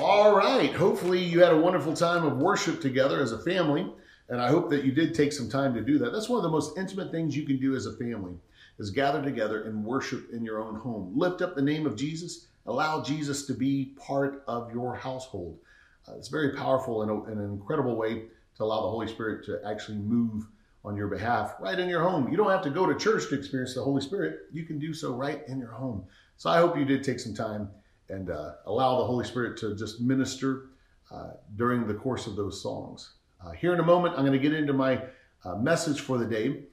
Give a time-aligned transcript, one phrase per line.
[0.00, 0.74] All right.
[0.74, 3.90] Hopefully, you had a wonderful time of worship together as a family,
[4.28, 6.12] and I hope that you did take some time to do that.
[6.12, 8.34] That's one of the most intimate things you can do as a family
[8.78, 11.12] is gather together and worship in your own home.
[11.16, 12.46] Lift up the name of Jesus.
[12.66, 15.58] Allow Jesus to be part of your household.
[16.06, 18.24] Uh, it's very powerful and an incredible way
[18.56, 20.46] to allow the Holy Spirit to actually move
[20.84, 22.30] on your behalf right in your home.
[22.30, 24.40] You don't have to go to church to experience the Holy Spirit.
[24.52, 26.04] You can do so right in your home.
[26.36, 27.70] So I hope you did take some time
[28.08, 30.70] and uh, allow the Holy Spirit to just minister
[31.10, 33.14] uh, during the course of those songs.
[33.44, 35.02] Uh, here in a moment, I'm going to get into my
[35.44, 36.64] uh, message for the day.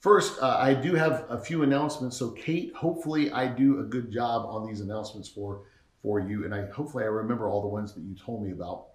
[0.00, 2.16] First, uh, I do have a few announcements.
[2.16, 5.62] So, Kate, hopefully, I do a good job on these announcements for
[6.02, 8.86] for you, and I hopefully I remember all the ones that you told me about.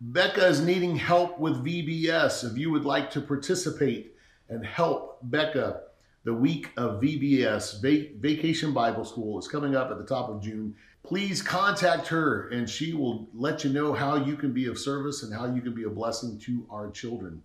[0.00, 2.48] Becca is needing help with VBS.
[2.48, 4.14] If you would like to participate
[4.48, 5.80] and help Becca,
[6.24, 10.42] the week of VBS, Va- Vacation Bible School, is coming up at the top of
[10.42, 14.78] June please contact her and she will let you know how you can be of
[14.78, 17.42] service and how you can be a blessing to our children.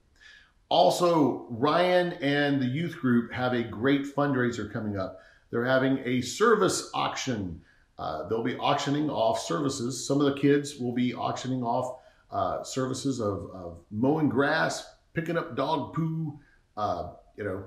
[0.70, 5.20] Also, Ryan and the youth group have a great fundraiser coming up.
[5.50, 7.61] They're having a service auction.
[7.98, 10.05] Uh, they'll be auctioning off services.
[10.05, 15.38] Some of the kids will be auctioning off uh, services of, of, mowing grass, picking
[15.38, 16.38] up dog poo,
[16.75, 17.64] uh, you know,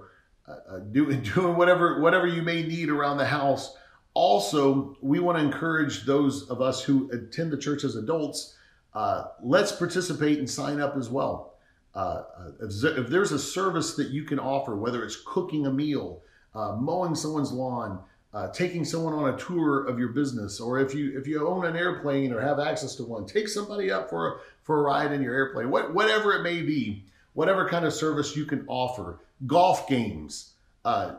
[0.69, 3.77] uh, doing doing whatever whatever you may need around the house
[4.15, 8.57] also, we want to encourage those of us who attend the church as adults,
[8.95, 11.55] uh, let's participate and sign up as well.
[11.95, 12.23] Uh,
[12.61, 16.23] if, if, there's a service that you can offer, whether it's cooking a meal,
[16.55, 18.01] uh, mowing someone's lawn,
[18.33, 21.67] uh, taking someone on a tour of your business, or if you if you own
[21.67, 25.11] an airplane or have access to one, take somebody up for a, for a ride
[25.11, 25.69] in your airplane.
[25.69, 30.55] What, whatever it may be, whatever kind of service you can offer, golf games.
[30.85, 31.17] Uh,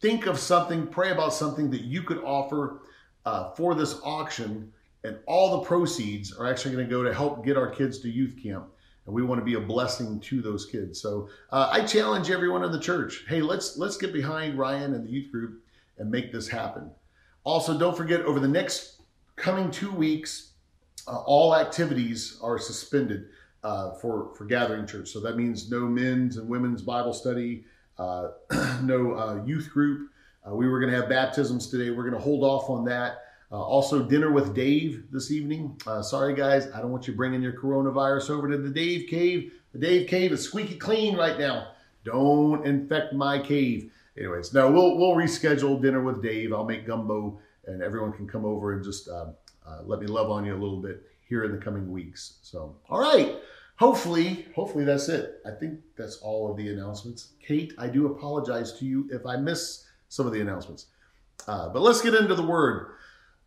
[0.00, 2.82] think of something, pray about something that you could offer
[3.24, 7.44] uh, for this auction, and all the proceeds are actually going to go to help
[7.44, 8.66] get our kids to youth camp.
[9.06, 11.00] And we want to be a blessing to those kids.
[11.00, 13.24] So uh, I challenge everyone in the church.
[13.28, 15.62] Hey, let's let's get behind Ryan and the youth group
[15.98, 16.90] and make this happen.
[17.44, 19.02] Also, don't forget over the next
[19.36, 20.52] coming two weeks,
[21.06, 23.26] uh, all activities are suspended
[23.64, 25.08] uh, for for Gathering Church.
[25.08, 27.64] So that means no men's and women's Bible study,
[27.98, 28.28] uh,
[28.82, 30.10] no uh, youth group.
[30.46, 31.90] Uh, we were going to have baptisms today.
[31.90, 33.22] We're going to hold off on that.
[33.50, 35.80] also, dinner with Dave this evening.
[36.02, 39.52] sorry, guys, I don't want you bringing your coronavirus over to the Dave Cave.
[39.72, 41.72] The Dave Cave is squeaky clean right now.
[42.04, 43.90] Don't infect my cave.
[44.18, 46.52] Anyways, no, we'll we'll reschedule dinner with Dave.
[46.52, 49.28] I'll make gumbo, and everyone can come over and just uh,
[49.66, 52.34] uh, let me love on you a little bit here in the coming weeks.
[52.42, 53.34] So, all right
[53.76, 55.40] hopefully, hopefully that's it.
[55.46, 57.32] I think that's all of the announcements.
[57.40, 60.86] Kate, I do apologize to you if I miss some of the announcements.
[61.46, 62.92] Uh, but let's get into the word.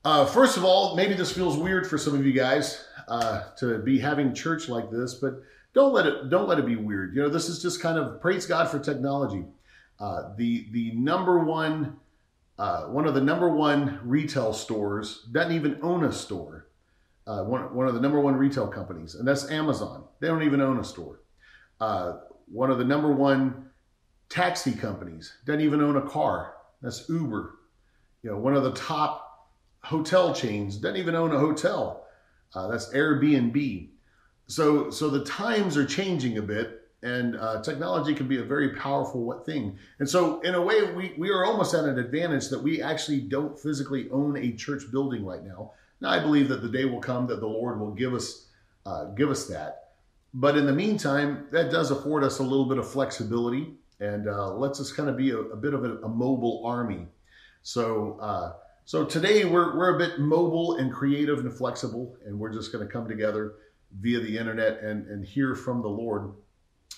[0.06, 3.80] Uh, first of all, maybe this feels weird for some of you guys uh, to
[3.80, 5.42] be having church like this, but
[5.74, 7.16] don't let it don't let it be weird.
[7.16, 9.46] You know, this is just kind of praise God for technology.
[10.00, 11.98] Uh, the the number one
[12.58, 16.68] uh, one of the number one retail stores doesn't even own a store
[17.28, 20.06] uh, one, one of the number one retail companies, and that's Amazon.
[20.20, 21.22] They don't even own a store.
[21.80, 22.14] Uh,
[22.48, 23.70] one of the number one
[24.30, 26.56] taxi companies doesn't even own a car.
[26.82, 27.56] That's Uber.
[28.24, 29.50] You know, one of the top
[29.82, 32.06] hotel chains doesn't even own a hotel.
[32.54, 33.90] Uh, that's Airbnb.
[34.48, 38.76] So, so the times are changing a bit, and uh, technology can be a very
[38.76, 39.78] powerful thing.
[40.00, 43.22] And so, in a way, we, we are almost at an advantage that we actually
[43.22, 47.00] don't physically own a church building right now now, I believe that the day will
[47.00, 48.46] come that the Lord will give us
[48.86, 49.87] uh, give us that.
[50.34, 54.54] But in the meantime, that does afford us a little bit of flexibility and uh,
[54.54, 57.08] lets us kind of be a, a bit of a, a, mobile army.
[57.64, 58.54] So, uh,
[58.86, 62.86] so today we're, we're a bit mobile and creative and flexible, and we're just going
[62.86, 63.56] to come together
[64.00, 66.34] via the internet and, and hear from the Lord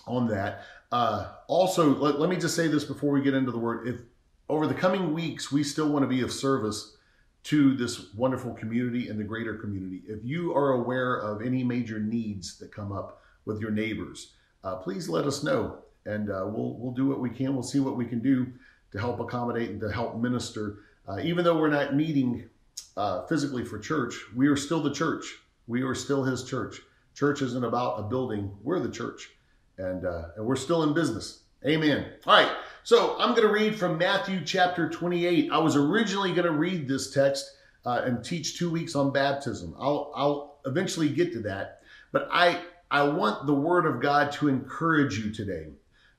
[0.06, 0.66] on that.
[0.92, 3.88] Uh, also, let, let me just say this before we get into the word.
[3.88, 4.02] If
[4.50, 6.98] over the coming weeks we still want to be of service
[7.44, 10.02] to this wonderful community and the greater community.
[10.08, 14.78] If you are aware of any major needs that come up with your neighbors, uh,
[14.78, 17.54] please let us know, and uh, we'll we'll do what we can.
[17.54, 18.48] We'll see what we can do
[18.92, 20.78] to help accommodate and to help minister.
[21.08, 22.48] Uh, even though we're not meeting
[22.96, 25.26] uh, physically for church, we are still the church.
[25.68, 26.80] We are still His church.
[27.16, 28.56] Church isn't about a building.
[28.64, 29.32] We're the church,
[29.78, 31.44] and uh, and we're still in business.
[31.66, 32.06] Amen.
[32.26, 32.56] All right.
[32.84, 35.52] So I'm going to read from Matthew chapter 28.
[35.52, 37.52] I was originally going to read this text
[37.86, 39.76] uh, and teach two weeks on baptism.
[39.78, 41.82] I'll, I'll eventually get to that.
[42.12, 45.68] But I, I want the word of God to encourage you today.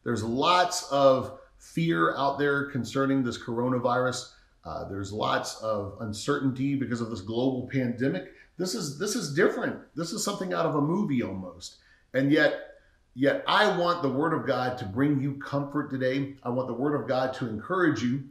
[0.05, 4.33] There's lots of fear out there concerning this coronavirus.
[4.65, 9.81] Uh, there's lots of uncertainty because of this global pandemic This is this is different.
[9.97, 11.79] This is something out of a movie almost.
[12.15, 12.77] And yet
[13.15, 16.37] yet I want the word of God to bring you comfort today.
[16.43, 18.25] I want the word of God to encourage you.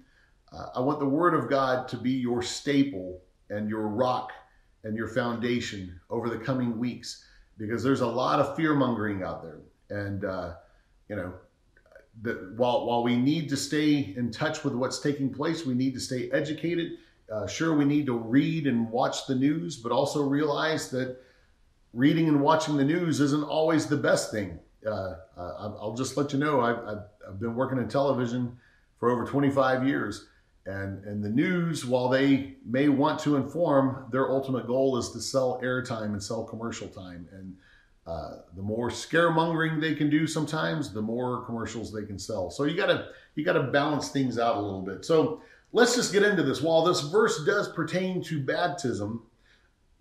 [0.54, 4.32] Uh, I want the word of God to be your staple and your rock
[4.84, 7.26] and your foundation over the coming weeks
[7.60, 9.60] because there's a lot of fear mongering out there.
[9.92, 10.56] And, uh,
[11.08, 11.34] you know,
[12.24, 15.94] that while, while we need to stay in touch with what's taking place, we need
[15.94, 16.94] to stay educated.
[17.32, 21.18] Uh, sure, we need to read and watch the news, but also realize that
[21.94, 24.60] reading and watching the news isn't always the best thing.
[24.90, 28.58] Uh I'll just let you know, I've, I've been working in television
[29.00, 30.28] for over 25 years.
[30.66, 35.22] And, and the news, while they may want to inform, their ultimate goal is to
[35.22, 37.28] sell airtime and sell commercial time.
[37.32, 37.56] And
[38.06, 42.50] uh, the more scaremongering they can do sometimes, the more commercials they can sell.
[42.50, 45.06] So you gotta you gotta balance things out a little bit.
[45.06, 45.42] So
[45.72, 46.62] let's just get into this.
[46.62, 49.24] While this verse does pertain to baptism,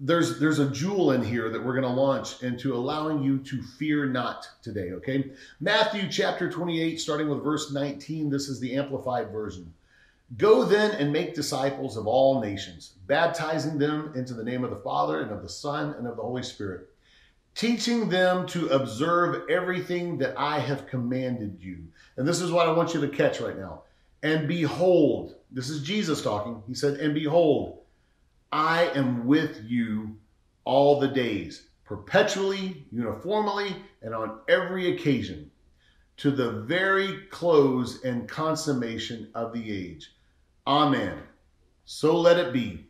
[0.00, 3.60] there's there's a jewel in here that we're going to launch into allowing you to
[3.62, 9.32] fear not today okay matthew chapter 28 starting with verse 19 this is the amplified
[9.32, 9.72] version
[10.36, 14.76] Go then and make disciples of all nations, baptizing them into the name of the
[14.76, 16.90] Father and of the Son and of the Holy Spirit,
[17.54, 21.84] teaching them to observe everything that I have commanded you.
[22.16, 23.84] And this is what I want you to catch right now.
[24.22, 26.62] And behold, this is Jesus talking.
[26.66, 27.78] He said, And behold,
[28.52, 30.18] I am with you
[30.64, 35.50] all the days, perpetually, uniformly, and on every occasion,
[36.18, 40.10] to the very close and consummation of the age.
[40.68, 41.18] Amen.
[41.86, 42.86] So let it be.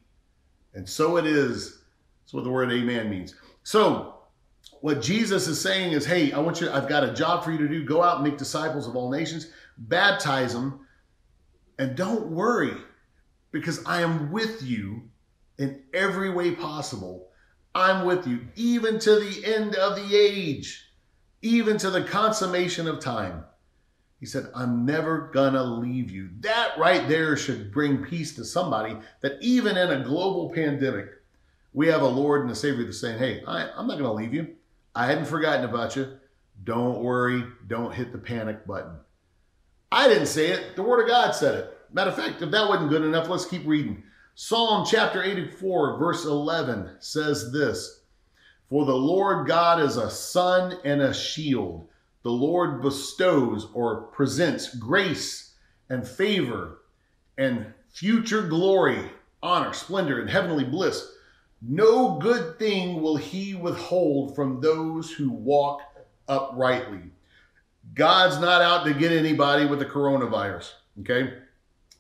[0.75, 1.79] And so it is.
[2.21, 3.37] That's what the word amen means.
[3.63, 4.17] So,
[4.81, 7.59] what Jesus is saying is, hey, I want you, I've got a job for you
[7.59, 7.85] to do.
[7.85, 10.87] Go out and make disciples of all nations, baptize them,
[11.79, 12.75] and don't worry
[13.53, 15.09] because I am with you
[15.59, 17.29] in every way possible.
[17.75, 20.91] I'm with you even to the end of the age,
[21.43, 23.45] even to the consummation of time.
[24.21, 26.31] He said, I'm never gonna leave you.
[26.41, 31.11] That right there should bring peace to somebody that even in a global pandemic,
[31.73, 34.35] we have a Lord and a Savior that's saying, Hey, I, I'm not gonna leave
[34.35, 34.57] you.
[34.95, 36.19] I hadn't forgotten about you.
[36.65, 37.45] Don't worry.
[37.69, 38.97] Don't hit the panic button.
[39.93, 40.75] I didn't say it.
[40.75, 41.79] The Word of God said it.
[41.93, 44.03] Matter of fact, if that wasn't good enough, let's keep reading.
[44.35, 48.03] Psalm chapter 84, verse 11 says this
[48.69, 51.89] For the Lord God is a sun and a shield
[52.23, 55.55] the Lord bestows or presents grace
[55.89, 56.79] and favor
[57.37, 59.11] and future glory,
[59.43, 61.13] honor, splendor, and heavenly bliss.
[61.63, 65.81] No good thing will he withhold from those who walk
[66.29, 67.11] uprightly.
[67.95, 71.35] God's not out to get anybody with the coronavirus, okay?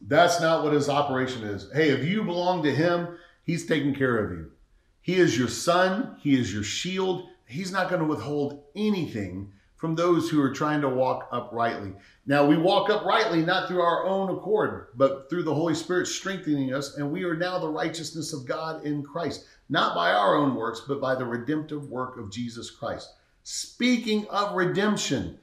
[0.00, 1.70] That's not what his operation is.
[1.72, 4.52] Hey, if you belong to him, he's taking care of you.
[5.00, 7.28] He is your sun, he is your shield.
[7.46, 11.92] He's not going to withhold anything from those who are trying to walk uprightly.
[12.26, 16.74] Now, we walk uprightly not through our own accord, but through the Holy Spirit strengthening
[16.74, 20.56] us, and we are now the righteousness of God in Christ, not by our own
[20.56, 23.14] works, but by the redemptive work of Jesus Christ.
[23.44, 25.38] Speaking of redemption,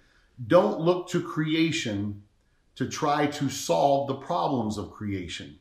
[0.48, 2.22] don't look to creation
[2.76, 5.58] to try to solve the problems of creation.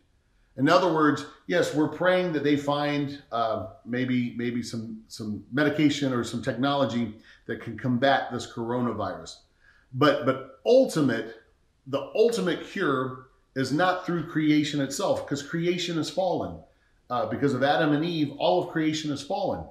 [0.56, 6.12] In other words, yes, we're praying that they find uh, maybe maybe some some medication
[6.12, 9.36] or some technology that can combat this coronavirus.
[9.92, 11.42] But but ultimate,
[11.86, 16.58] the ultimate cure is not through creation itself, because creation is fallen.
[17.10, 19.64] Uh, because of Adam and Eve, all of creation is fallen.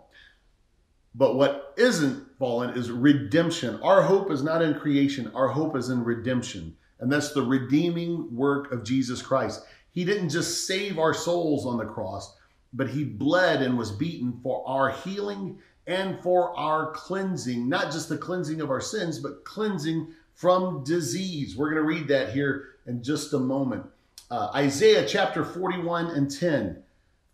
[1.15, 3.80] But what isn't fallen is redemption.
[3.82, 6.75] Our hope is not in creation, our hope is in redemption.
[7.00, 9.65] And that's the redeeming work of Jesus Christ.
[9.92, 12.36] He didn't just save our souls on the cross,
[12.72, 18.10] but he bled and was beaten for our healing and for our cleansing, not just
[18.10, 21.56] the cleansing of our sins, but cleansing from disease.
[21.56, 23.86] We're going to read that here in just a moment.
[24.32, 26.82] Uh, Isaiah chapter 41 and 10.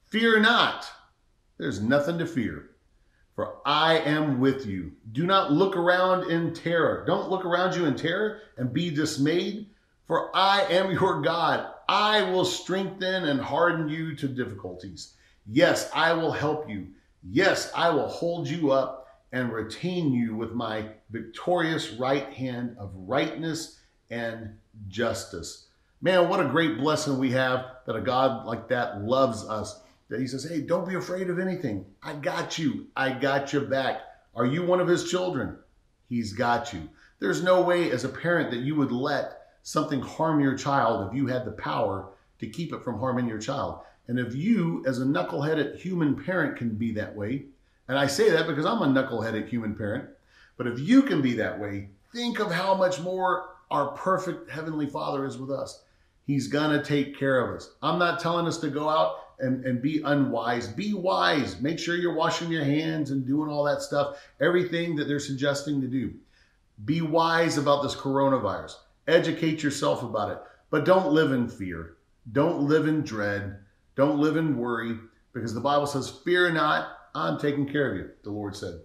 [0.05, 0.89] Fear not,
[1.57, 2.71] there's nothing to fear,
[3.35, 4.93] for I am with you.
[5.11, 7.03] Do not look around in terror.
[7.05, 9.67] Don't look around you in terror and be dismayed,
[10.07, 11.67] for I am your God.
[11.87, 15.13] I will strengthen and harden you to difficulties.
[15.45, 16.87] Yes, I will help you.
[17.23, 22.91] Yes, I will hold you up and retain you with my victorious right hand of
[22.95, 24.57] rightness and
[24.87, 25.67] justice.
[26.01, 29.81] Man, what a great blessing we have that a God like that loves us.
[30.07, 31.85] That he says, Hey, don't be afraid of anything.
[32.01, 32.87] I got you.
[32.95, 34.01] I got your back.
[34.33, 35.57] Are you one of his children?
[36.07, 36.89] He's got you.
[37.19, 41.13] There's no way as a parent that you would let something harm your child if
[41.13, 43.81] you had the power to keep it from harming your child.
[44.09, 47.45] And if you, as a knuckleheaded human parent, can be that way,
[47.87, 50.09] and I say that because I'm a knuckleheaded human parent,
[50.57, 54.87] but if you can be that way, think of how much more our perfect Heavenly
[54.87, 55.83] Father is with us.
[56.25, 57.69] He's to take care of us.
[57.83, 60.67] I'm not telling us to go out and, and be unwise.
[60.67, 61.61] Be wise.
[61.61, 65.81] Make sure you're washing your hands and doing all that stuff, everything that they're suggesting
[65.81, 66.15] to do.
[66.83, 68.73] Be wise about this coronavirus.
[69.07, 70.39] Educate yourself about it.
[70.71, 71.97] But don't live in fear.
[72.31, 73.59] Don't live in dread.
[73.95, 74.97] Don't live in worry
[75.33, 78.79] because the Bible says, Fear not, I'm taking care of you, the Lord said.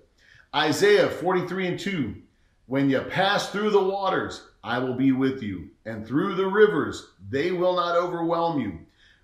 [0.55, 2.15] Isaiah 43 and 2
[2.67, 7.13] When you pass through the waters, I will be with you, and through the rivers,
[7.29, 8.79] they will not overwhelm you.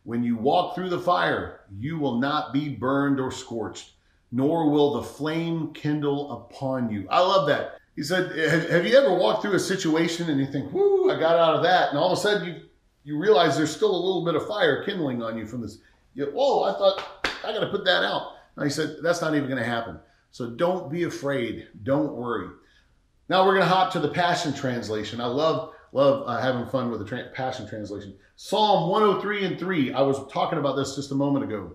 [0.04, 3.92] When you walk through the fire, you will not be burned or scorched,
[4.32, 7.06] nor will the flame kindle upon you.
[7.10, 7.80] I love that.
[7.96, 8.36] He said,
[8.70, 11.62] Have you ever walked through a situation and you think, Whoo, I got out of
[11.64, 11.90] that?
[11.90, 12.62] And all of a sudden you,
[13.04, 15.78] you realize there's still a little bit of fire kindling on you from this.
[16.14, 18.32] You, Whoa, I thought I got to put that out.
[18.56, 19.98] And he said, That's not even going to happen.
[20.30, 21.68] So don't be afraid.
[21.82, 22.48] Don't worry.
[23.28, 25.20] Now we're going to hop to the Passion Translation.
[25.20, 28.14] I love love uh, having fun with the tra- Passion Translation.
[28.36, 29.92] Psalm 103 and 3.
[29.92, 31.72] I was talking about this just a moment ago.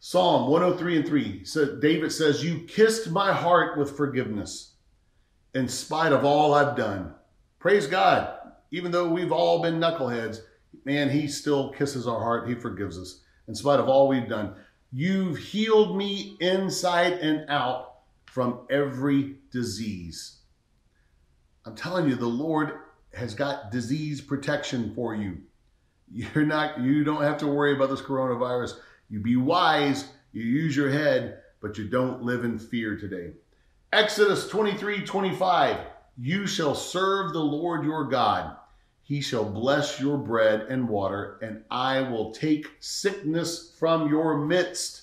[0.00, 1.44] Psalm 103 and 3.
[1.44, 4.72] So David says, You kissed my heart with forgiveness
[5.54, 7.14] in spite of all I've done.
[7.58, 8.41] Praise God.
[8.72, 10.40] Even though we've all been knuckleheads,
[10.84, 12.48] man, he still kisses our heart.
[12.48, 14.54] He forgives us in spite of all we've done.
[14.90, 17.92] You've healed me inside and out
[18.26, 20.38] from every disease.
[21.64, 22.72] I'm telling you, the Lord
[23.14, 25.38] has got disease protection for you.
[26.10, 28.74] You're not, you don't have to worry about this coronavirus.
[29.08, 33.32] You be wise, you use your head, but you don't live in fear today.
[33.92, 35.76] Exodus 23 25.
[36.18, 38.56] You shall serve the Lord your God.
[39.02, 45.02] He shall bless your bread and water, and I will take sickness from your midst.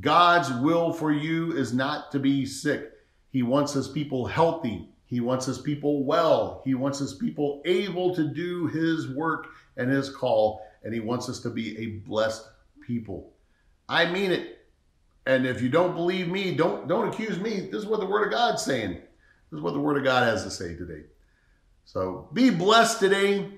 [0.00, 2.92] God's will for you is not to be sick.
[3.30, 4.88] He wants his people healthy.
[5.06, 6.62] He wants his people well.
[6.64, 11.28] He wants his people able to do his work and his call, and he wants
[11.28, 12.46] us to be a blessed
[12.86, 13.32] people.
[13.88, 14.58] I mean it.
[15.26, 17.68] And if you don't believe me, don't don't accuse me.
[17.70, 18.94] This is what the word of God's saying.
[18.94, 21.04] This is what the word of God has to say today.
[21.92, 23.50] So be blessed today.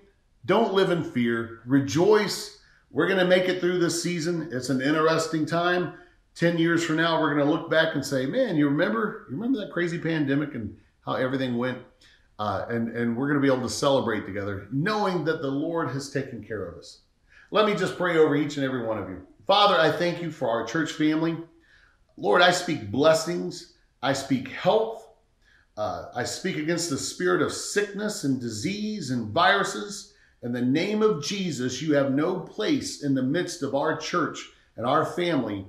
[0.44, 1.60] Don't live in fear.
[1.66, 2.58] Rejoice.
[2.90, 4.48] We're going to make it through this season.
[4.50, 5.92] It's an interesting time.
[6.34, 9.36] 10 years from now, we're going to look back and say, man, you remember, you
[9.36, 10.76] remember that crazy pandemic and
[11.06, 11.78] how everything went.
[12.40, 15.90] Uh, and, and we're going to be able to celebrate together, knowing that the Lord
[15.90, 17.02] has taken care of us.
[17.52, 19.24] Let me just pray over each and every one of you.
[19.46, 21.36] Father, I thank you for our church family.
[22.16, 23.74] Lord, I speak blessings.
[24.02, 25.03] I speak health.
[25.76, 30.14] Uh, I speak against the spirit of sickness and disease and viruses.
[30.42, 34.50] In the name of Jesus, you have no place in the midst of our church
[34.76, 35.66] and our family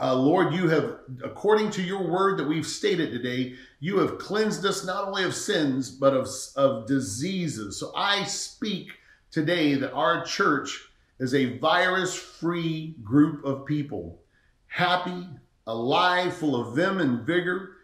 [0.00, 4.64] uh, Lord, you have, according to your word that we've stated today, you have cleansed
[4.64, 7.78] us not only of sins, but of, of diseases.
[7.78, 8.88] So I speak
[9.30, 10.80] today that our church
[11.18, 14.22] is a virus free group of people,
[14.66, 15.26] happy,
[15.66, 17.76] alive, full of vim and vigor.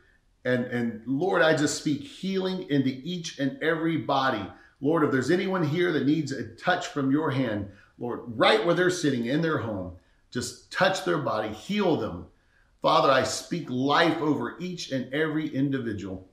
[0.48, 4.50] And, and Lord, I just speak healing into each and every body.
[4.80, 8.74] Lord, if there's anyone here that needs a touch from your hand, Lord, right where
[8.74, 9.92] they're sitting in their home,
[10.30, 12.28] just touch their body, heal them.
[12.80, 16.26] Father, I speak life over each and every individual.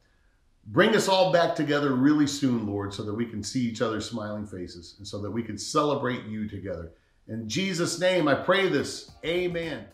[0.68, 4.10] Bring us all back together really soon, Lord, so that we can see each other's
[4.10, 6.94] smiling faces and so that we can celebrate you together.
[7.28, 9.12] In Jesus' name, I pray this.
[9.26, 9.88] Amen.